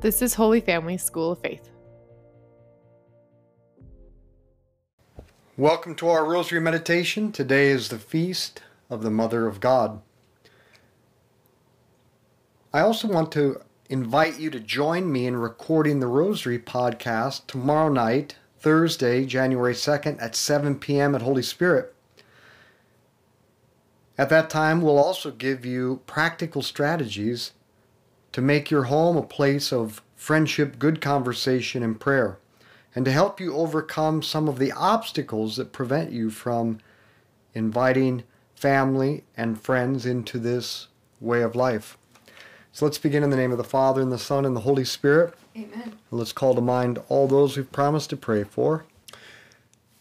This 0.00 0.22
is 0.22 0.34
Holy 0.34 0.60
Family 0.60 0.96
School 0.96 1.32
of 1.32 1.40
Faith. 1.40 1.70
Welcome 5.56 5.96
to 5.96 6.08
our 6.08 6.24
Rosary 6.24 6.60
Meditation. 6.60 7.32
Today 7.32 7.70
is 7.70 7.88
the 7.88 7.98
feast 7.98 8.62
of 8.88 9.02
the 9.02 9.10
Mother 9.10 9.48
of 9.48 9.58
God. 9.58 10.00
I 12.72 12.78
also 12.78 13.08
want 13.08 13.32
to 13.32 13.60
invite 13.90 14.38
you 14.38 14.50
to 14.50 14.60
join 14.60 15.10
me 15.10 15.26
in 15.26 15.36
recording 15.36 15.98
the 15.98 16.06
Rosary 16.06 16.60
podcast 16.60 17.48
tomorrow 17.48 17.88
night, 17.88 18.36
Thursday, 18.60 19.26
January 19.26 19.74
2nd 19.74 20.22
at 20.22 20.36
7 20.36 20.78
p.m. 20.78 21.16
at 21.16 21.22
Holy 21.22 21.42
Spirit. 21.42 21.92
At 24.16 24.28
that 24.28 24.48
time, 24.48 24.80
we'll 24.80 24.96
also 24.96 25.32
give 25.32 25.66
you 25.66 26.02
practical 26.06 26.62
strategies 26.62 27.50
to 28.32 28.40
make 28.40 28.70
your 28.70 28.84
home 28.84 29.16
a 29.16 29.22
place 29.22 29.72
of 29.72 30.02
friendship, 30.16 30.78
good 30.78 31.00
conversation, 31.00 31.82
and 31.82 32.00
prayer, 32.00 32.38
and 32.94 33.04
to 33.04 33.12
help 33.12 33.40
you 33.40 33.54
overcome 33.54 34.22
some 34.22 34.48
of 34.48 34.58
the 34.58 34.72
obstacles 34.72 35.56
that 35.56 35.72
prevent 35.72 36.10
you 36.10 36.30
from 36.30 36.78
inviting 37.54 38.24
family 38.54 39.24
and 39.36 39.60
friends 39.60 40.04
into 40.04 40.38
this 40.38 40.88
way 41.20 41.42
of 41.42 41.54
life. 41.54 41.96
So 42.72 42.84
let's 42.84 42.98
begin 42.98 43.24
in 43.24 43.30
the 43.30 43.36
name 43.36 43.52
of 43.52 43.58
the 43.58 43.64
Father, 43.64 44.02
and 44.02 44.12
the 44.12 44.18
Son, 44.18 44.44
and 44.44 44.54
the 44.54 44.60
Holy 44.60 44.84
Spirit. 44.84 45.34
Amen. 45.56 45.82
And 45.82 45.94
let's 46.10 46.32
call 46.32 46.54
to 46.54 46.60
mind 46.60 46.98
all 47.08 47.26
those 47.26 47.56
we've 47.56 47.72
promised 47.72 48.10
to 48.10 48.16
pray 48.16 48.44
for. 48.44 48.84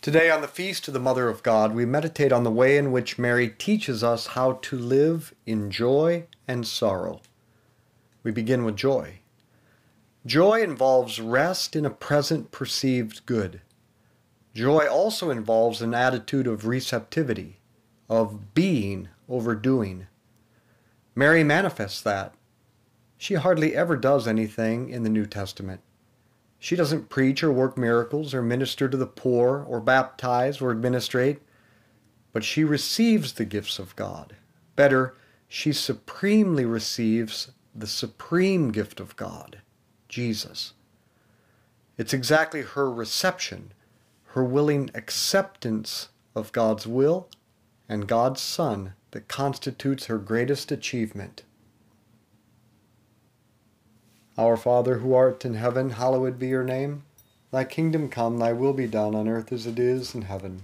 Today, 0.01 0.29
on 0.29 0.41
the 0.41 0.47
Feast 0.47 0.87
of 0.87 0.93
the 0.93 0.99
Mother 0.99 1.27
of 1.27 1.43
God, 1.43 1.73
we 1.73 1.85
meditate 1.85 2.31
on 2.31 2.43
the 2.43 2.51
way 2.51 2.77
in 2.77 2.91
which 2.91 3.17
Mary 3.17 3.49
teaches 3.49 4.03
us 4.03 4.27
how 4.27 4.53
to 4.61 4.77
live 4.77 5.33
in 5.45 5.71
joy 5.71 6.25
and 6.47 6.67
sorrow. 6.67 7.21
We 8.27 8.33
begin 8.33 8.65
with 8.65 8.75
joy. 8.75 9.19
Joy 10.25 10.61
involves 10.61 11.21
rest 11.21 11.77
in 11.77 11.85
a 11.85 11.89
present 11.89 12.51
perceived 12.51 13.25
good. 13.25 13.61
Joy 14.53 14.85
also 14.85 15.29
involves 15.29 15.81
an 15.81 15.93
attitude 15.93 16.45
of 16.45 16.65
receptivity, 16.65 17.61
of 18.09 18.53
being 18.53 19.07
over 19.29 19.55
doing. 19.55 20.07
Mary 21.15 21.41
manifests 21.41 22.01
that. 22.01 22.33
She 23.17 23.35
hardly 23.35 23.73
ever 23.73 23.95
does 23.95 24.27
anything 24.27 24.89
in 24.89 25.03
the 25.03 25.09
New 25.09 25.25
Testament. 25.25 25.79
She 26.59 26.75
doesn't 26.75 27.07
preach 27.07 27.41
or 27.41 27.51
work 27.53 27.77
miracles 27.77 28.33
or 28.33 28.41
minister 28.41 28.89
to 28.89 28.97
the 28.97 29.07
poor 29.07 29.63
or 29.65 29.79
baptize 29.79 30.59
or 30.59 30.71
administrate, 30.71 31.39
but 32.33 32.43
she 32.43 32.65
receives 32.65 33.31
the 33.31 33.45
gifts 33.45 33.79
of 33.79 33.95
God. 33.95 34.35
Better, 34.75 35.15
she 35.47 35.71
supremely 35.71 36.65
receives 36.65 37.51
the 37.77 37.87
supreme 37.87 38.71
gift 38.71 38.99
of 38.99 39.15
God, 39.15 39.59
Jesus. 40.09 40.73
It's 41.97 42.13
exactly 42.13 42.61
her 42.63 42.91
reception, 42.91 43.71
her 44.29 44.43
willing 44.43 44.89
acceptance 44.95 46.09
of 46.35 46.51
God's 46.51 46.87
will 46.87 47.27
and 47.87 48.07
God's 48.07 48.41
Son 48.41 48.93
that 49.11 49.27
constitutes 49.27 50.05
her 50.05 50.17
greatest 50.17 50.71
achievement. 50.71 51.43
Our 54.37 54.57
Father 54.57 54.99
who 54.99 55.13
art 55.13 55.45
in 55.45 55.53
heaven, 55.53 55.91
hallowed 55.91 56.39
be 56.39 56.47
your 56.47 56.63
name. 56.63 57.03
Thy 57.51 57.63
kingdom 57.63 58.09
come, 58.09 58.37
thy 58.37 58.53
will 58.53 58.73
be 58.73 58.87
done 58.87 59.15
on 59.15 59.27
earth 59.27 59.51
as 59.51 59.65
it 59.65 59.79
is 59.79 60.13
in 60.13 60.23
heaven. 60.23 60.63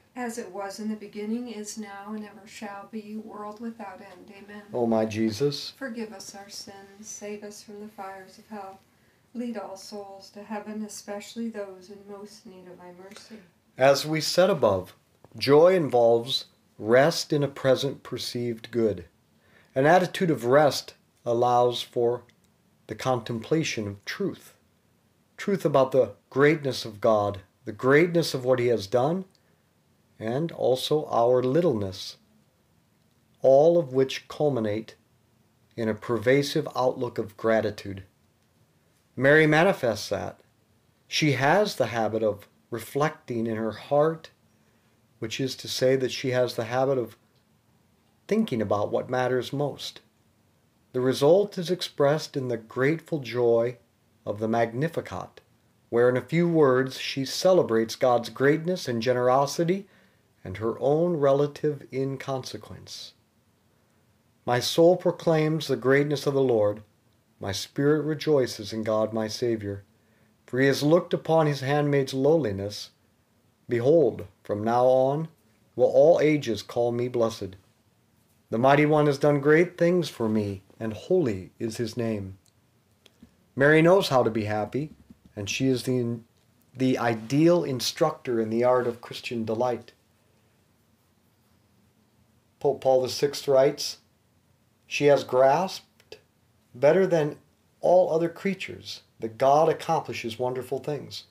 As 0.15 0.37
it 0.37 0.51
was 0.51 0.79
in 0.79 0.89
the 0.89 0.95
beginning, 0.95 1.47
is 1.47 1.77
now, 1.77 2.13
and 2.13 2.25
ever 2.25 2.45
shall 2.45 2.89
be, 2.91 3.15
world 3.15 3.61
without 3.61 4.01
end. 4.01 4.31
Amen. 4.43 4.63
O 4.73 4.85
my 4.85 5.05
Jesus, 5.05 5.71
Forgive 5.77 6.11
us 6.11 6.35
our 6.35 6.49
sins, 6.49 7.07
save 7.07 7.43
us 7.43 7.63
from 7.63 7.79
the 7.79 7.87
fires 7.87 8.37
of 8.37 8.47
hell. 8.49 8.79
Lead 9.33 9.57
all 9.57 9.77
souls 9.77 10.29
to 10.31 10.43
heaven, 10.43 10.83
especially 10.83 11.47
those 11.49 11.89
in 11.89 11.99
most 12.11 12.45
need 12.45 12.67
of 12.67 12.77
thy 12.77 12.91
mercy. 13.01 13.37
as 13.77 14.05
we 14.05 14.19
said 14.19 14.49
above, 14.49 14.93
joy 15.37 15.73
involves 15.73 16.45
rest 16.77 17.31
in 17.31 17.41
a 17.41 17.47
present 17.47 18.03
perceived 18.03 18.69
good. 18.71 19.05
An 19.73 19.85
attitude 19.85 20.29
of 20.29 20.43
rest 20.43 20.95
allows 21.25 21.81
for 21.81 22.23
the 22.87 22.95
contemplation 22.95 23.87
of 23.87 24.03
truth. 24.03 24.53
Truth 25.37 25.63
about 25.63 25.93
the 25.93 26.11
greatness 26.29 26.83
of 26.83 26.99
God, 26.99 27.39
the 27.63 27.71
greatness 27.71 28.33
of 28.33 28.43
what 28.43 28.59
He 28.59 28.67
has 28.67 28.87
done, 28.87 29.23
and 30.21 30.51
also 30.51 31.05
our 31.07 31.41
littleness, 31.41 32.17
all 33.41 33.77
of 33.77 33.93
which 33.93 34.27
culminate 34.27 34.95
in 35.75 35.89
a 35.89 35.95
pervasive 35.95 36.67
outlook 36.75 37.17
of 37.17 37.35
gratitude. 37.37 38.03
Mary 39.15 39.47
manifests 39.47 40.09
that. 40.09 40.39
She 41.07 41.33
has 41.33 41.75
the 41.75 41.87
habit 41.87 42.23
of 42.23 42.47
reflecting 42.69 43.47
in 43.47 43.55
her 43.55 43.71
heart, 43.71 44.29
which 45.19 45.39
is 45.39 45.55
to 45.57 45.67
say 45.67 45.95
that 45.95 46.11
she 46.11 46.31
has 46.31 46.55
the 46.55 46.65
habit 46.65 46.97
of 46.97 47.17
thinking 48.27 48.61
about 48.61 48.91
what 48.91 49.09
matters 49.09 49.51
most. 49.51 50.01
The 50.93 51.01
result 51.01 51.57
is 51.57 51.71
expressed 51.71 52.37
in 52.37 52.47
the 52.47 52.57
grateful 52.57 53.19
joy 53.19 53.77
of 54.25 54.39
the 54.39 54.47
Magnificat, 54.47 55.41
where 55.89 56.09
in 56.09 56.15
a 56.15 56.21
few 56.21 56.47
words 56.47 56.99
she 56.99 57.25
celebrates 57.25 57.95
God's 57.95 58.29
greatness 58.29 58.87
and 58.87 59.01
generosity 59.01 59.87
and 60.43 60.57
her 60.57 60.79
own 60.79 61.17
relative 61.17 61.87
inconsequence. 61.91 63.13
My 64.45 64.59
soul 64.59 64.97
proclaims 64.97 65.67
the 65.67 65.75
greatness 65.75 66.25
of 66.25 66.33
the 66.33 66.41
Lord. 66.41 66.81
My 67.39 67.51
spirit 67.51 68.01
rejoices 68.01 68.73
in 68.73 68.83
God 68.83 69.13
my 69.13 69.27
Savior, 69.27 69.83
for 70.45 70.59
he 70.59 70.67
has 70.67 70.83
looked 70.83 71.13
upon 71.13 71.47
his 71.47 71.61
handmaid's 71.61 72.13
lowliness. 72.13 72.89
Behold, 73.69 74.25
from 74.43 74.63
now 74.63 74.85
on 74.85 75.27
will 75.75 75.85
all 75.85 76.19
ages 76.19 76.61
call 76.63 76.91
me 76.91 77.07
blessed. 77.07 77.55
The 78.49 78.57
Mighty 78.57 78.85
One 78.85 79.05
has 79.05 79.17
done 79.17 79.39
great 79.39 79.77
things 79.77 80.09
for 80.09 80.27
me, 80.27 80.61
and 80.79 80.93
holy 80.93 81.51
is 81.57 81.77
his 81.77 81.95
name. 81.95 82.37
Mary 83.55 83.81
knows 83.81 84.09
how 84.09 84.23
to 84.23 84.29
be 84.29 84.45
happy, 84.45 84.91
and 85.35 85.49
she 85.49 85.67
is 85.67 85.83
the, 85.83 86.19
the 86.75 86.97
ideal 86.97 87.63
instructor 87.63 88.41
in 88.41 88.49
the 88.49 88.63
art 88.63 88.87
of 88.87 89.01
Christian 89.01 89.45
delight. 89.45 89.93
Pope 92.61 92.79
Paul 92.79 93.07
VI 93.07 93.31
writes, 93.47 93.97
She 94.85 95.05
has 95.05 95.23
grasped 95.23 96.19
better 96.75 97.07
than 97.07 97.39
all 97.79 98.13
other 98.13 98.29
creatures 98.29 99.01
that 99.19 99.39
God 99.39 99.67
accomplishes 99.67 100.37
wonderful 100.37 100.77
things, 100.77 101.23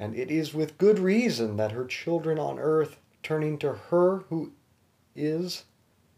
and 0.00 0.16
it 0.16 0.32
is 0.32 0.52
with 0.52 0.76
good 0.76 0.98
reason 0.98 1.56
that 1.58 1.70
her 1.70 1.84
children 1.84 2.40
on 2.40 2.58
earth, 2.58 2.96
turning 3.22 3.56
to 3.58 3.72
her 3.72 4.24
who 4.30 4.50
is 5.14 5.62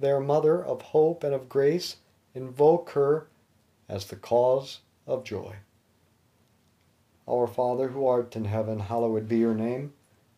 their 0.01 0.21
mother 0.21 0.65
of 0.65 0.81
hope 0.81 1.23
and 1.23 1.35
of 1.35 1.51
grace, 1.51 1.97
invoke 2.35 2.91
her 2.93 3.29
as 3.91 4.07
the 4.07 4.17
cause 4.17 4.81
of 5.07 5.23
joy. 5.23 5.57
Our 7.29 7.47
Father 7.47 7.89
who 7.89 8.07
art 8.07 8.35
in 8.37 8.47
heaven, 8.47 8.79
hallowed 8.81 9.29
be 9.29 9.37
your 9.37 9.55
name. 9.55 9.93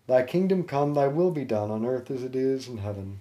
Thy 0.08 0.24
kingdom 0.24 0.64
come, 0.64 0.94
thy 0.94 1.06
will 1.06 1.30
be 1.30 1.44
done 1.44 1.70
on 1.70 1.86
earth 1.86 2.10
as 2.10 2.24
it 2.24 2.34
is 2.34 2.66
in 2.66 2.78
heaven. 2.78 3.20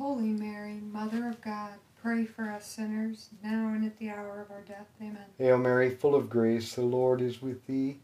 Holy 0.00 0.30
Mary, 0.30 0.80
Mother 0.80 1.28
of 1.28 1.42
God, 1.42 1.72
pray 2.02 2.24
for 2.24 2.44
us 2.50 2.64
sinners, 2.64 3.28
now 3.44 3.74
and 3.74 3.84
at 3.84 3.98
the 3.98 4.08
hour 4.08 4.40
of 4.40 4.50
our 4.50 4.62
death. 4.62 4.86
Amen. 4.98 5.26
Hail 5.36 5.58
Mary, 5.58 5.90
full 5.90 6.14
of 6.14 6.30
grace, 6.30 6.74
the 6.74 6.80
Lord 6.80 7.20
is 7.20 7.42
with 7.42 7.66
thee. 7.66 7.98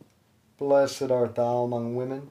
Blessed 0.59 1.11
art 1.11 1.37
thou 1.37 1.63
among 1.63 1.97
women. 1.97 2.31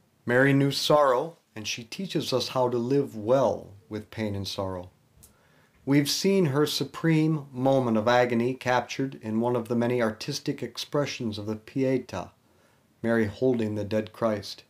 Mary 0.25 0.53
knew 0.53 0.71
sorrow, 0.71 1.37
and 1.55 1.67
she 1.67 1.83
teaches 1.83 2.31
us 2.31 2.49
how 2.49 2.69
to 2.69 2.77
live 2.77 3.15
well 3.15 3.71
with 3.89 4.11
pain 4.11 4.35
and 4.35 4.47
sorrow. 4.47 4.89
We've 5.83 6.09
seen 6.09 6.47
her 6.47 6.67
supreme 6.67 7.47
moment 7.51 7.97
of 7.97 8.07
agony 8.07 8.53
captured 8.53 9.19
in 9.23 9.41
one 9.41 9.55
of 9.55 9.67
the 9.67 9.75
many 9.75 9.99
artistic 9.99 10.61
expressions 10.61 11.39
of 11.39 11.47
the 11.47 11.55
Pietà, 11.55 12.29
Mary 13.01 13.25
holding 13.25 13.73
the 13.73 13.83
dead 13.83 14.13
Christ. 14.13 14.63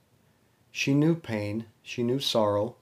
She 0.71 0.93
knew 0.93 1.15
pain, 1.15 1.65
she 1.83 2.01
knew 2.01 2.19
sorrow, 2.19 2.77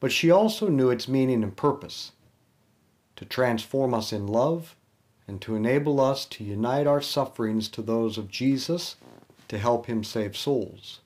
but 0.00 0.10
she 0.10 0.28
also 0.28 0.68
knew 0.68 0.90
its 0.90 1.06
meaning 1.06 1.44
and 1.44 1.56
purpose 1.56 2.12
to 3.14 3.24
transform 3.24 3.94
us 3.94 4.12
in 4.12 4.26
love 4.26 4.74
and 5.28 5.40
to 5.40 5.54
enable 5.54 6.00
us 6.00 6.26
to 6.26 6.44
unite 6.44 6.88
our 6.88 7.00
sufferings 7.00 7.68
to 7.68 7.82
those 7.82 8.18
of 8.18 8.28
Jesus 8.28 8.96
to 9.46 9.58
help 9.58 9.86
him 9.86 10.02
save 10.02 10.36
souls. 10.36 11.00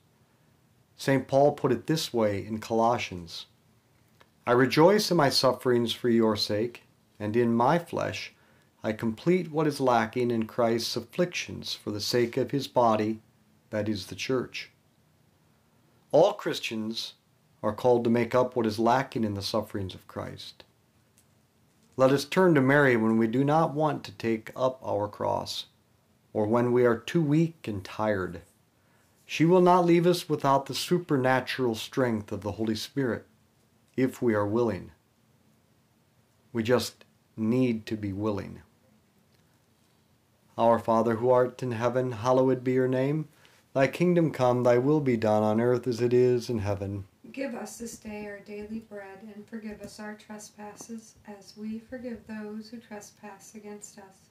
St. 1.01 1.27
Paul 1.27 1.53
put 1.53 1.71
it 1.71 1.87
this 1.87 2.13
way 2.13 2.45
in 2.45 2.59
Colossians 2.59 3.47
I 4.45 4.51
rejoice 4.51 5.09
in 5.09 5.17
my 5.17 5.31
sufferings 5.31 5.93
for 5.93 6.09
your 6.09 6.35
sake, 6.35 6.83
and 7.19 7.35
in 7.35 7.55
my 7.55 7.79
flesh 7.79 8.35
I 8.83 8.93
complete 8.93 9.51
what 9.51 9.65
is 9.65 9.79
lacking 9.79 10.29
in 10.29 10.45
Christ's 10.45 10.95
afflictions 10.95 11.73
for 11.73 11.89
the 11.89 11.99
sake 11.99 12.37
of 12.37 12.51
his 12.51 12.67
body, 12.67 13.19
that 13.71 13.89
is 13.89 14.05
the 14.05 14.15
church. 14.15 14.69
All 16.11 16.33
Christians 16.33 17.15
are 17.63 17.73
called 17.73 18.03
to 18.03 18.11
make 18.11 18.35
up 18.35 18.55
what 18.55 18.67
is 18.67 18.77
lacking 18.77 19.23
in 19.23 19.33
the 19.33 19.41
sufferings 19.41 19.95
of 19.95 20.07
Christ. 20.07 20.63
Let 21.97 22.11
us 22.11 22.25
turn 22.25 22.53
to 22.53 22.61
Mary 22.61 22.95
when 22.95 23.17
we 23.17 23.25
do 23.25 23.43
not 23.43 23.73
want 23.73 24.03
to 24.03 24.11
take 24.11 24.51
up 24.55 24.79
our 24.85 25.07
cross, 25.07 25.65
or 26.31 26.45
when 26.45 26.71
we 26.71 26.85
are 26.85 26.95
too 26.95 27.23
weak 27.23 27.67
and 27.67 27.83
tired. 27.83 28.43
She 29.31 29.45
will 29.45 29.61
not 29.61 29.85
leave 29.85 30.05
us 30.05 30.27
without 30.27 30.65
the 30.65 30.75
supernatural 30.75 31.73
strength 31.75 32.33
of 32.33 32.41
the 32.41 32.51
Holy 32.51 32.75
Spirit, 32.75 33.25
if 33.95 34.21
we 34.21 34.33
are 34.33 34.45
willing. 34.45 34.91
We 36.51 36.63
just 36.63 37.05
need 37.37 37.85
to 37.85 37.95
be 37.95 38.11
willing. 38.11 38.61
Our 40.57 40.79
Father 40.79 41.15
who 41.15 41.29
art 41.29 41.63
in 41.63 41.71
heaven, 41.71 42.11
hallowed 42.11 42.61
be 42.61 42.73
your 42.73 42.89
name. 42.89 43.29
Thy 43.73 43.87
kingdom 43.87 44.31
come, 44.31 44.63
thy 44.63 44.77
will 44.77 44.99
be 44.99 45.15
done 45.15 45.43
on 45.43 45.61
earth 45.61 45.87
as 45.87 46.01
it 46.01 46.11
is 46.11 46.49
in 46.49 46.59
heaven. 46.59 47.05
Give 47.31 47.55
us 47.55 47.77
this 47.77 47.97
day 47.97 48.25
our 48.25 48.39
daily 48.39 48.79
bread, 48.79 49.19
and 49.33 49.47
forgive 49.47 49.79
us 49.79 49.97
our 49.97 50.15
trespasses, 50.15 51.15
as 51.25 51.53
we 51.55 51.79
forgive 51.79 52.27
those 52.27 52.67
who 52.67 52.79
trespass 52.79 53.55
against 53.55 53.97
us. 53.97 54.30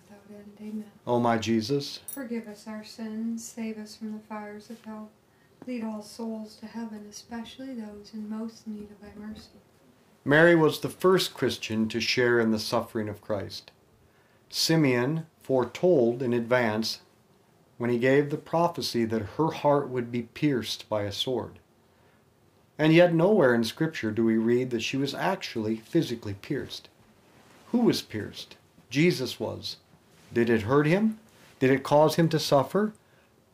end. 0.33 0.57
Amen. 0.59 0.91
O 1.05 1.19
my 1.19 1.37
Jesus, 1.37 1.99
Forgive 2.07 2.47
us 2.47 2.67
our 2.67 2.83
sins, 2.83 3.43
save 3.43 3.77
us 3.77 3.95
from 3.95 4.13
the 4.13 4.19
fires 4.19 4.69
of 4.69 4.83
hell. 4.83 5.09
Lead 5.67 5.83
all 5.83 6.01
souls 6.01 6.55
to 6.55 6.65
heaven, 6.65 7.05
especially 7.09 7.75
those 7.75 8.11
in 8.13 8.29
most 8.29 8.67
need 8.67 8.89
of 8.89 9.01
thy 9.01 9.11
mercy. 9.15 9.59
Mary 10.25 10.55
was 10.55 10.79
the 10.79 10.89
first 10.89 11.33
Christian 11.33 11.87
to 11.89 11.99
share 11.99 12.39
in 12.39 12.51
the 12.51 12.59
suffering 12.59 13.09
of 13.09 13.21
Christ. 13.21 13.71
Simeon 14.49 15.25
foretold 15.41 16.21
in 16.21 16.33
advance 16.33 16.99
when 17.77 17.89
he 17.89 17.97
gave 17.97 18.29
the 18.29 18.37
prophecy 18.37 19.05
that 19.05 19.37
her 19.37 19.51
heart 19.51 19.89
would 19.89 20.11
be 20.11 20.23
pierced 20.23 20.87
by 20.89 21.03
a 21.03 21.11
sword. 21.11 21.57
And 22.77 22.93
yet, 22.93 23.13
nowhere 23.13 23.53
in 23.53 23.63
Scripture 23.63 24.11
do 24.11 24.25
we 24.25 24.37
read 24.37 24.69
that 24.71 24.83
she 24.83 24.97
was 24.97 25.13
actually 25.13 25.75
physically 25.75 26.35
pierced. 26.35 26.89
Who 27.71 27.79
was 27.79 28.01
pierced? 28.01 28.57
Jesus 28.89 29.39
was. 29.39 29.77
Did 30.33 30.49
it 30.49 30.63
hurt 30.63 30.87
him? 30.87 31.19
Did 31.59 31.71
it 31.71 31.83
cause 31.83 32.15
him 32.15 32.29
to 32.29 32.39
suffer? 32.39 32.93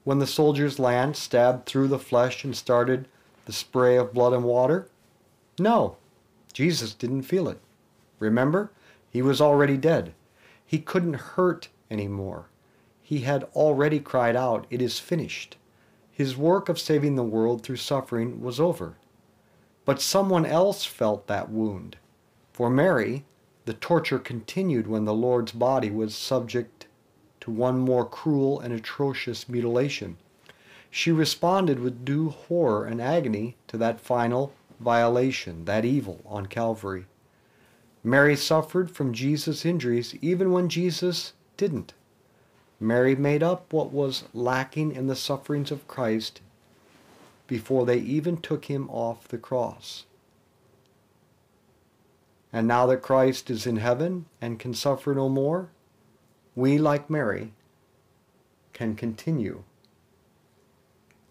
When 0.03 0.19
the 0.19 0.27
soldier's 0.27 0.79
lance 0.79 1.19
stabbed 1.19 1.65
through 1.65 1.89
the 1.89 1.99
flesh 1.99 2.43
and 2.43 2.55
started 2.55 3.07
the 3.45 3.53
spray 3.53 3.97
of 3.97 4.13
blood 4.13 4.33
and 4.33 4.43
water? 4.43 4.87
No, 5.59 5.97
Jesus 6.53 6.93
didn't 6.93 7.23
feel 7.23 7.49
it. 7.49 7.59
Remember? 8.19 8.71
He 9.09 9.21
was 9.21 9.41
already 9.41 9.77
dead. 9.77 10.13
He 10.65 10.79
couldn't 10.79 11.13
hurt 11.13 11.69
anymore. 11.89 12.47
He 13.01 13.19
had 13.19 13.45
already 13.55 13.99
cried 13.99 14.35
out, 14.35 14.67
It 14.69 14.81
is 14.81 14.99
finished. 14.99 15.57
His 16.11 16.35
work 16.35 16.67
of 16.67 16.79
saving 16.79 17.15
the 17.15 17.23
world 17.23 17.63
through 17.63 17.77
suffering 17.77 18.41
was 18.41 18.59
over. 18.59 18.97
But 19.85 20.01
someone 20.01 20.45
else 20.45 20.83
felt 20.83 21.27
that 21.27 21.49
wound. 21.49 21.97
For 22.51 22.69
Mary, 22.69 23.23
the 23.67 23.73
torture 23.73 24.17
continued 24.17 24.87
when 24.87 25.03
the 25.03 25.13
Lord's 25.13 25.51
body 25.51 25.91
was 25.91 26.15
subject 26.15 26.87
to 27.41 27.51
one 27.51 27.77
more 27.77 28.05
cruel 28.05 28.61
and 28.61 28.73
atrocious 28.73 29.49
mutilation. 29.49 30.15
She 30.89 31.11
responded 31.11 31.81
with 31.81 32.05
due 32.05 32.29
horror 32.29 32.85
and 32.85 33.01
agony 33.01 33.57
to 33.67 33.77
that 33.77 33.99
final 33.99 34.53
violation, 34.79 35.65
that 35.65 35.83
evil 35.83 36.21
on 36.25 36.45
Calvary. 36.45 37.07
Mary 38.05 38.37
suffered 38.37 38.89
from 38.89 39.11
Jesus' 39.11 39.65
injuries 39.65 40.15
even 40.21 40.53
when 40.53 40.69
Jesus 40.69 41.33
didn't. 41.57 41.93
Mary 42.79 43.17
made 43.17 43.43
up 43.43 43.73
what 43.73 43.91
was 43.91 44.23
lacking 44.33 44.95
in 44.95 45.07
the 45.07 45.15
sufferings 45.15 45.71
of 45.71 45.89
Christ 45.89 46.39
before 47.47 47.85
they 47.85 47.97
even 47.97 48.37
took 48.37 48.65
him 48.65 48.89
off 48.89 49.27
the 49.27 49.37
cross. 49.37 50.05
And 52.51 52.67
now 52.67 52.85
that 52.87 53.01
Christ 53.01 53.49
is 53.49 53.67
in 53.67 53.77
heaven 53.77 54.25
and 54.41 54.59
can 54.59 54.73
suffer 54.73 55.13
no 55.13 55.29
more, 55.29 55.69
we, 56.55 56.77
like 56.77 57.09
Mary, 57.09 57.53
can 58.73 58.95
continue 58.95 59.63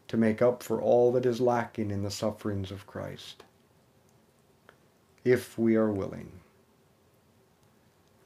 to 0.08 0.16
make 0.16 0.40
up 0.40 0.62
for 0.62 0.80
all 0.80 1.10
that 1.12 1.26
is 1.26 1.40
lacking 1.40 1.90
in 1.90 2.02
the 2.02 2.10
sufferings 2.10 2.70
of 2.70 2.86
Christ, 2.86 3.42
if 5.24 5.58
we 5.58 5.74
are 5.74 5.90
willing. 5.90 6.30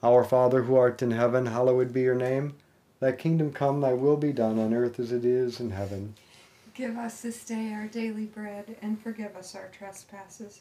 Our 0.03 0.25
Father 0.25 0.63
who 0.63 0.77
art 0.77 1.03
in 1.03 1.11
heaven, 1.11 1.47
hallowed 1.47 1.93
be 1.93 2.03
your 2.03 2.15
name. 2.15 2.55
Thy 3.01 3.13
kingdom 3.13 3.53
come, 3.53 3.81
thy 3.81 3.95
will 3.95 4.17
be 4.17 4.33
done 4.33 4.59
on 4.59 4.75
earth 4.75 5.01
as 5.01 5.13
it 5.13 5.25
is 5.25 5.61
in 5.61 5.71
heaven. 5.71 6.15
Give 6.75 6.97
us 6.97 7.21
this 7.21 7.45
day 7.45 7.73
our 7.73 7.87
daily 7.87 8.27
bread, 8.27 8.77
and 8.83 9.01
forgive 9.01 9.37
us 9.37 9.55
our 9.55 9.69
trespasses, 9.69 10.61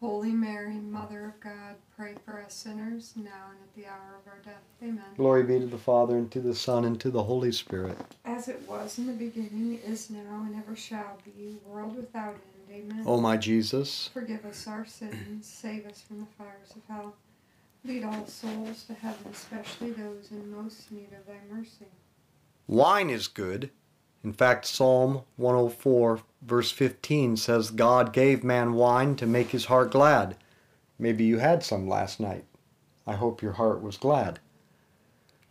Holy 0.00 0.32
Mary, 0.32 0.74
Mother 0.74 1.24
of 1.24 1.40
God, 1.40 1.76
pray 1.96 2.14
for 2.24 2.40
us 2.42 2.52
sinners, 2.54 3.14
now 3.16 3.50
and 3.50 3.58
at 3.62 3.74
the 3.74 3.86
hour 3.86 4.18
of 4.20 4.30
our 4.30 4.38
death. 4.44 4.62
Amen. 4.82 5.02
Glory 5.16 5.42
be 5.42 5.58
to 5.58 5.66
the 5.66 5.78
Father, 5.78 6.16
and 6.16 6.30
to 6.32 6.40
the 6.40 6.54
Son, 6.54 6.84
and 6.84 7.00
to 7.00 7.10
the 7.10 7.22
Holy 7.22 7.50
Spirit. 7.50 7.96
As 8.24 8.48
it 8.48 8.62
was 8.68 8.98
in 8.98 9.06
the 9.06 9.12
beginning, 9.14 9.80
is 9.84 10.10
now, 10.10 10.44
and 10.46 10.54
ever 10.56 10.76
shall 10.76 11.16
be, 11.24 11.56
world 11.66 11.96
without 11.96 12.34
end. 12.70 12.92
Amen. 12.92 13.04
O 13.06 13.20
my 13.20 13.36
Jesus, 13.38 14.10
Forgive 14.12 14.44
us 14.44 14.66
our 14.66 14.84
sins, 14.84 15.46
save 15.46 15.86
us 15.86 16.02
from 16.02 16.20
the 16.20 16.26
fires 16.36 16.72
of 16.76 16.82
hell. 16.88 17.14
Lead 17.84 18.04
all 18.04 18.26
souls 18.26 18.84
to 18.84 18.94
heaven, 18.94 19.24
especially 19.32 19.92
those 19.92 20.30
in 20.30 20.50
most 20.50 20.90
need 20.90 21.08
of 21.18 21.26
thy 21.26 21.38
mercy. 21.50 21.86
wine 22.66 23.08
is 23.08 23.28
good. 23.28 23.70
In 24.26 24.32
fact, 24.32 24.66
Psalm 24.66 25.22
104, 25.36 26.18
verse 26.42 26.72
15 26.72 27.36
says, 27.36 27.70
God 27.70 28.12
gave 28.12 28.42
man 28.42 28.72
wine 28.72 29.14
to 29.14 29.24
make 29.24 29.50
his 29.50 29.66
heart 29.66 29.92
glad. 29.92 30.36
Maybe 30.98 31.22
you 31.22 31.38
had 31.38 31.62
some 31.62 31.88
last 31.88 32.18
night. 32.18 32.44
I 33.06 33.12
hope 33.12 33.40
your 33.40 33.52
heart 33.52 33.82
was 33.82 33.96
glad. 33.96 34.40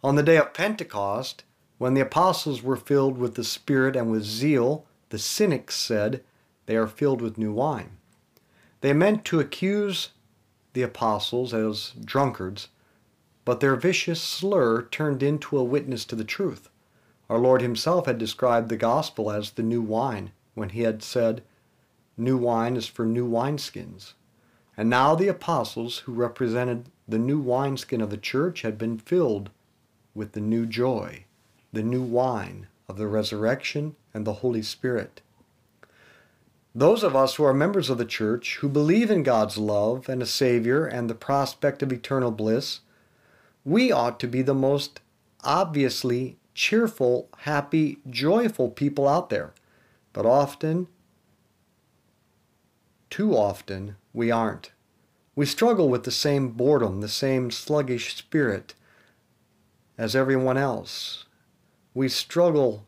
On 0.04 0.16
the 0.16 0.24
day 0.24 0.36
of 0.36 0.54
Pentecost, 0.54 1.46
when 1.78 1.94
the 1.94 2.02
apostles 2.02 2.62
were 2.62 2.76
filled 2.76 3.18
with 3.18 3.36
the 3.36 3.46
Spirit 3.46 3.96
and 3.96 4.12
with 4.12 4.24
zeal, 4.24 4.86
the 5.08 5.20
cynics 5.20 5.78
said, 5.78 6.22
They 6.66 6.76
are 6.76 6.86
filled 6.86 7.22
with 7.22 7.38
new 7.38 7.54
wine. 7.54 7.92
They 8.82 8.92
meant 8.92 9.24
to 9.26 9.40
accuse 9.40 10.10
the 10.74 10.82
apostles 10.82 11.54
as 11.54 11.94
drunkards, 12.04 12.68
but 13.46 13.62
their 13.62 13.78
vicious 13.78 14.22
slur 14.22 14.82
turned 14.82 15.24
into 15.24 15.58
a 15.58 15.64
witness 15.64 16.04
to 16.04 16.18
the 16.18 16.26
truth. 16.26 16.70
Our 17.30 17.40
Lord 17.40 17.62
Himself 17.62 18.06
had 18.06 18.18
described 18.18 18.70
the 18.70 18.78
gospel 18.78 19.32
as 19.32 19.52
the 19.52 19.64
new 19.64 19.82
wine 19.82 20.32
when 20.54 20.70
He 20.70 20.82
had 20.82 21.02
said, 21.02 21.44
New 22.18 22.38
wine 22.38 22.76
is 22.76 22.88
for 22.88 23.06
new 23.06 23.28
wineskins. 23.28 24.14
And 24.78 24.90
now 24.90 25.16
the 25.16 25.28
apostles, 25.28 26.00
who 26.00 26.14
represented 26.14 26.90
the 27.08 27.20
new 27.20 27.40
wineskin 27.40 28.02
of 28.02 28.10
the 28.10 28.18
church, 28.18 28.62
had 28.62 28.78
been 28.78 28.98
filled 28.98 29.50
with 30.14 30.34
the 30.34 30.42
new 30.42 30.66
joy, 30.66 31.26
the 31.74 31.84
new 31.84 32.02
wine 32.02 32.68
of 32.88 32.98
the 32.98 33.08
resurrection 33.08 33.96
and 34.14 34.26
the 34.26 34.36
Holy 34.36 34.62
Spirit. 34.62 35.22
Those 36.74 37.04
of 37.04 37.16
us 37.16 37.36
who 37.36 37.46
are 37.46 37.54
members 37.54 37.90
of 37.90 37.98
the 37.98 38.06
church, 38.06 38.58
who 38.58 38.68
believe 38.68 39.10
in 39.10 39.24
God's 39.24 39.58
love 39.58 40.10
and 40.10 40.22
a 40.22 40.26
Savior 40.26 40.86
and 40.86 41.10
the 41.10 41.16
prospect 41.16 41.82
of 41.82 41.92
eternal 41.92 42.32
bliss, 42.32 42.82
we 43.64 43.92
ought 43.92 44.20
to 44.20 44.28
be 44.28 44.42
the 44.42 44.54
most 44.54 45.00
obviously 45.44 46.38
cheerful, 46.56 47.30
happy, 47.40 48.00
joyful 48.10 48.70
people 48.70 49.08
out 49.08 49.30
there. 49.30 49.54
But 50.14 50.26
often, 50.26 50.88
too 53.12 53.36
often, 53.36 53.98
we 54.14 54.32
aren't. 54.32 54.72
We 55.36 55.46
struggle 55.46 55.90
with 55.90 56.06
the 56.06 56.12
same 56.12 56.50
boredom, 56.50 57.02
the 57.02 57.10
same 57.10 57.52
sluggish 57.52 58.16
spirit 58.16 58.74
as 59.98 60.16
everyone 60.16 60.58
else. 60.58 61.26
We 61.94 62.10
struggle 62.10 62.86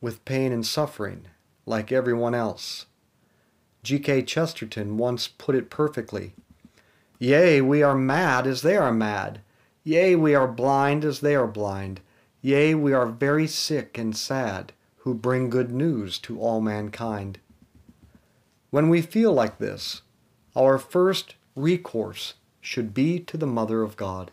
with 0.00 0.24
pain 0.24 0.52
and 0.52 0.64
suffering 0.64 1.26
like 1.66 1.90
everyone 1.90 2.34
else. 2.34 2.86
G.K. 3.82 4.22
Chesterton 4.22 4.98
once 4.98 5.26
put 5.26 5.54
it 5.54 5.70
perfectly 5.70 6.34
Yea, 7.22 7.60
we 7.60 7.82
are 7.82 7.94
mad 7.94 8.46
as 8.46 8.62
they 8.62 8.78
are 8.78 8.92
mad. 8.92 9.42
Yea, 9.84 10.16
we 10.16 10.34
are 10.34 10.48
blind 10.48 11.04
as 11.04 11.20
they 11.20 11.34
are 11.34 11.46
blind. 11.46 12.00
Yea, 12.42 12.74
we 12.74 12.94
are 12.94 13.06
very 13.06 13.46
sick 13.46 13.98
and 13.98 14.16
sad, 14.16 14.72
who 14.98 15.12
bring 15.12 15.50
good 15.50 15.70
news 15.70 16.18
to 16.18 16.40
all 16.40 16.62
mankind. 16.62 17.38
When 18.70 18.88
we 18.88 19.02
feel 19.02 19.32
like 19.34 19.58
this, 19.58 20.00
our 20.56 20.78
first 20.78 21.34
recourse 21.54 22.34
should 22.62 22.94
be 22.94 23.18
to 23.20 23.36
the 23.36 23.46
Mother 23.46 23.82
of 23.82 23.96
God. 23.96 24.30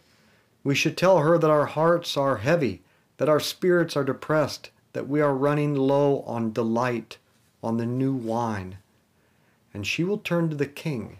We 0.64 0.74
should 0.74 0.96
tell 0.96 1.20
her 1.20 1.38
that 1.38 1.50
our 1.50 1.66
hearts 1.66 2.16
are 2.16 2.38
heavy, 2.38 2.82
that 3.18 3.28
our 3.28 3.42
spirits 3.42 3.98
are 3.98 4.06
depressed, 4.06 4.70
that 4.94 5.10
we 5.10 5.20
are 5.20 5.36
running 5.36 5.76
low 5.76 6.22
on 6.22 6.54
delight, 6.54 7.18
on 7.62 7.76
the 7.76 7.86
new 7.86 8.14
wine. 8.14 8.78
And 9.74 9.86
she 9.86 10.06
will 10.06 10.20
turn 10.20 10.50
to 10.50 10.56
the 10.56 10.66
King, 10.66 11.20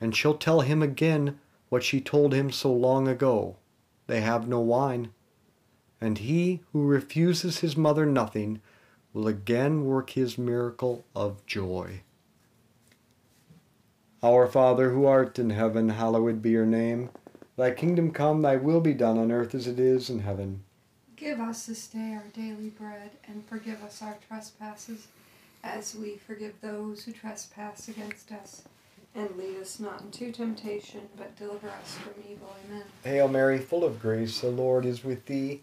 and 0.00 0.14
she'll 0.14 0.38
tell 0.38 0.60
him 0.60 0.82
again 0.82 1.40
what 1.68 1.82
she 1.82 2.00
told 2.00 2.32
him 2.32 2.52
so 2.52 2.72
long 2.72 3.08
ago. 3.08 3.56
They 4.06 4.20
have 4.20 4.46
no 4.46 4.60
wine 4.60 5.10
and 6.00 6.18
he 6.18 6.60
who 6.72 6.86
refuses 6.86 7.58
his 7.58 7.76
mother 7.76 8.06
nothing 8.06 8.60
will 9.12 9.26
again 9.26 9.84
work 9.84 10.10
his 10.10 10.38
miracle 10.38 11.04
of 11.14 11.44
joy. 11.46 12.02
Our 14.22 14.46
Father 14.46 14.90
who 14.90 15.06
art 15.06 15.38
in 15.38 15.50
heaven, 15.50 15.90
hallowed 15.90 16.42
be 16.42 16.50
your 16.50 16.66
name. 16.66 17.10
Thy 17.56 17.70
kingdom 17.70 18.10
come, 18.10 18.42
thy 18.42 18.56
will 18.56 18.80
be 18.80 18.94
done 18.94 19.18
on 19.18 19.32
earth 19.32 19.54
as 19.54 19.66
it 19.66 19.78
is 19.78 20.10
in 20.10 20.20
heaven. 20.20 20.64
Give 21.16 21.40
us 21.40 21.66
this 21.66 21.88
day 21.88 22.14
our 22.14 22.24
daily 22.32 22.70
bread, 22.70 23.10
and 23.26 23.44
forgive 23.46 23.82
us 23.82 24.02
our 24.02 24.16
trespasses, 24.28 25.08
as 25.64 25.94
we 25.94 26.16
forgive 26.16 26.60
those 26.60 27.04
who 27.04 27.12
trespass 27.12 27.88
against 27.88 28.30
us. 28.30 28.62
And 29.14 29.36
lead 29.36 29.56
us 29.56 29.80
not 29.80 30.00
into 30.02 30.30
temptation, 30.30 31.00
but 31.16 31.36
deliver 31.36 31.68
us 31.68 31.96
from 31.96 32.12
evil. 32.30 32.54
Amen. 32.66 32.84
Hail 33.02 33.26
Mary, 33.26 33.58
full 33.58 33.84
of 33.84 34.00
grace, 34.00 34.40
the 34.40 34.50
Lord 34.50 34.84
is 34.84 35.02
with 35.02 35.26
thee. 35.26 35.62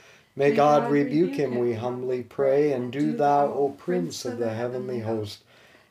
May 0.35 0.51
God 0.51 0.89
rebuke 0.89 1.35
him, 1.35 1.57
we 1.59 1.73
humbly 1.73 2.23
pray, 2.23 2.71
and 2.71 2.91
do 2.91 3.11
thou, 3.11 3.47
O 3.47 3.69
Prince 3.77 4.23
of 4.23 4.37
the 4.37 4.53
heavenly 4.53 4.99
host, 4.99 5.43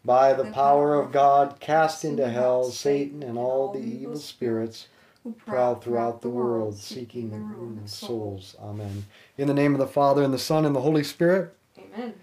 by 0.02 0.32
the 0.32 0.50
power 0.50 0.94
of 0.94 1.12
God, 1.12 1.60
cast 1.60 2.04
into 2.06 2.28
hell 2.28 2.64
Satan 2.70 3.22
and 3.22 3.36
all 3.36 3.70
the 3.70 3.80
evil 3.80 4.16
spirits 4.16 4.88
who 5.22 5.32
prowl 5.32 5.74
throughout 5.74 6.22
the 6.22 6.30
world, 6.30 6.78
seeking 6.78 7.30
the 7.30 7.36
ruin 7.36 7.80
of 7.82 7.90
souls. 7.90 8.56
Amen. 8.62 9.04
In 9.36 9.46
the 9.46 9.52
name 9.52 9.74
of 9.74 9.78
the 9.78 9.86
Father, 9.86 10.22
and 10.22 10.32
the 10.32 10.38
Son, 10.38 10.64
and 10.64 10.74
the 10.74 10.80
Holy 10.80 11.04
Spirit. 11.04 11.54
Amen. 11.78 12.14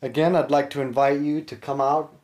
Again, 0.00 0.34
I'd 0.34 0.50
like 0.50 0.70
to 0.70 0.80
invite 0.80 1.20
you 1.20 1.42
to 1.42 1.56
come 1.56 1.82
out 1.82 2.14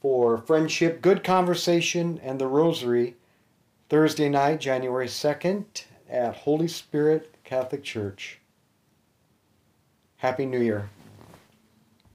for 0.00 0.38
friendship, 0.38 1.02
good 1.02 1.22
conversation, 1.22 2.18
and 2.22 2.40
the 2.40 2.46
rosary 2.46 3.16
Thursday 3.90 4.30
night, 4.30 4.60
January 4.60 5.08
2nd 5.08 5.84
at 6.08 6.36
Holy 6.36 6.68
Spirit 6.68 7.33
Catholic 7.54 7.84
Church. 7.84 8.40
Happy 10.16 10.44
New 10.44 10.58
Year. 10.58 10.90